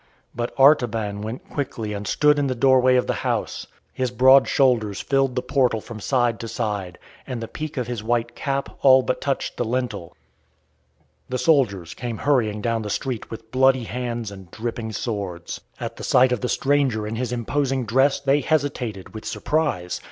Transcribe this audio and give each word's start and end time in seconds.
But 0.33 0.51
Artaban 0.59 1.21
went 1.21 1.47
quickly 1.47 1.93
and 1.93 2.07
stood 2.07 2.39
in 2.39 2.47
the 2.47 2.55
doorway 2.55 2.95
of 2.95 3.05
the 3.05 3.13
house. 3.21 3.67
His 3.93 4.09
broad 4.09 4.47
shoulders 4.47 4.99
filled 4.99 5.35
the 5.35 5.43
portal 5.43 5.79
from 5.79 5.99
side 5.99 6.39
to 6.39 6.47
side, 6.47 6.97
and 7.27 7.39
the 7.39 7.47
peak 7.47 7.77
of 7.77 7.85
his 7.85 8.01
white 8.03 8.33
cap 8.35 8.79
all 8.81 9.03
but 9.03 9.21
touched 9.21 9.57
the 9.57 9.63
lintel. 9.63 10.17
[Illustration: 11.29 11.29
"THERE 11.29 11.35
IS 11.43 11.47
NONE 11.47 11.55
HERE 11.55 11.65
SAVE 11.67 11.75
ME"] 11.75 11.77
The 11.77 11.77
soldiers 11.77 11.93
came 11.93 12.25
hurrying 12.25 12.61
down 12.63 12.81
the 12.81 12.89
street 12.89 13.29
with 13.29 13.51
bloody 13.51 13.83
hands 13.83 14.31
and 14.31 14.49
dripping 14.49 14.91
swords. 14.91 15.61
At 15.79 15.97
the 15.97 16.03
sight 16.03 16.31
of 16.31 16.41
the 16.41 16.49
stranger 16.49 17.05
in 17.05 17.15
his 17.17 17.31
imposing 17.31 17.85
dress 17.85 18.19
they 18.19 18.41
hesitated 18.41 19.13
with 19.13 19.23
surprise. 19.25 19.99